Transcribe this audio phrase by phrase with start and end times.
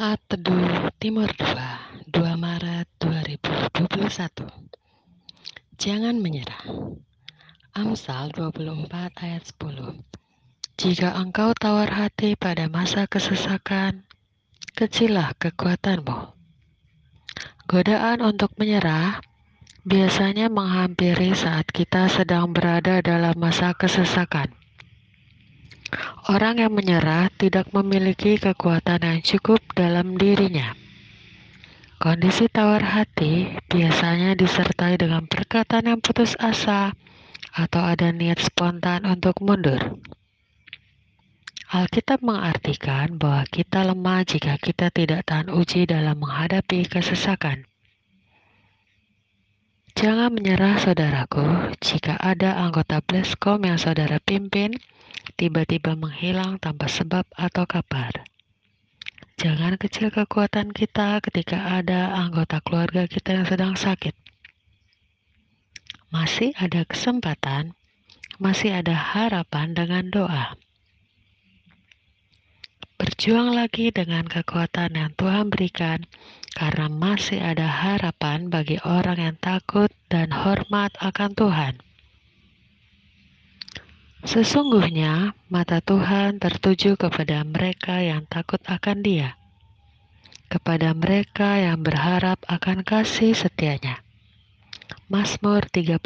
[0.00, 4.48] Saat Teduh Timur 2, 2 Maret 2021.
[5.76, 6.64] Jangan menyerah.
[7.76, 10.00] Amsal 24 ayat 10.
[10.80, 14.08] Jika engkau tawar hati pada masa kesesakan,
[14.72, 16.32] kecilah kekuatanmu.
[17.68, 19.20] Godaan untuk menyerah
[19.84, 24.59] biasanya menghampiri saat kita sedang berada dalam masa kesesakan.
[26.30, 30.78] Orang yang menyerah tidak memiliki kekuatan yang cukup dalam dirinya.
[31.98, 36.94] Kondisi tawar hati biasanya disertai dengan perkataan yang putus asa
[37.50, 39.98] atau ada niat spontan untuk mundur.
[41.66, 47.66] Alkitab mengartikan bahwa kita lemah jika kita tidak tahan uji dalam menghadapi kesesakan.
[49.98, 54.78] Jangan menyerah saudaraku jika ada anggota Bleskom yang saudara pimpin
[55.40, 58.12] tiba-tiba menghilang tanpa sebab atau kabar.
[59.40, 64.12] Jangan kecil kekuatan kita ketika ada anggota keluarga kita yang sedang sakit.
[66.12, 67.72] Masih ada kesempatan,
[68.36, 70.58] masih ada harapan dengan doa.
[73.00, 76.04] Berjuang lagi dengan kekuatan yang Tuhan berikan,
[76.52, 81.80] karena masih ada harapan bagi orang yang takut dan hormat akan Tuhan.
[84.20, 89.40] Sesungguhnya mata Tuhan tertuju kepada mereka yang takut akan Dia,
[90.52, 94.04] kepada mereka yang berharap akan kasih setianya.
[95.10, 95.98] Mazmur 33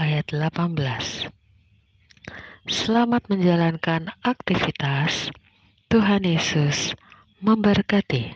[0.00, 1.28] ayat 18
[2.64, 5.28] Selamat menjalankan aktivitas.
[5.92, 6.96] Tuhan Yesus
[7.44, 8.32] memberkati.